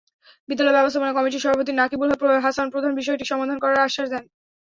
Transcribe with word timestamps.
বিদ্যালয় 0.49 0.75
ব্যবস্থাপনা 0.77 1.15
কমিটির 1.15 1.43
সভাপতি 1.43 1.71
নকিবুল 1.73 2.09
হাসান 2.45 2.67
প্রধান 2.73 2.91
বিষয়টি 2.99 3.25
সমাধান 3.31 3.57
করার 3.59 3.85
আশ্বাস 3.85 4.07
দেন। 4.11 4.23